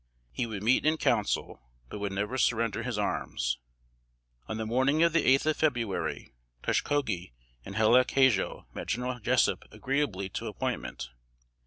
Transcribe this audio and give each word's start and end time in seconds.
He 0.31 0.47
would 0.47 0.63
meet 0.63 0.83
in 0.83 0.97
Council, 0.97 1.61
but 1.87 1.99
would 1.99 2.11
never 2.11 2.35
surrender 2.39 2.81
his 2.81 2.97
arms. 2.97 3.59
On 4.47 4.57
the 4.57 4.65
morning 4.65 5.03
of 5.03 5.13
the 5.13 5.23
eighth 5.23 5.45
of 5.45 5.57
February, 5.57 6.33
Toshkogee 6.63 7.33
and 7.63 7.75
Hallec 7.75 8.09
Hajo 8.09 8.65
met 8.73 8.87
General 8.87 9.19
Jessup 9.19 9.63
agreeably 9.71 10.27
to 10.29 10.47
appointment. 10.47 11.11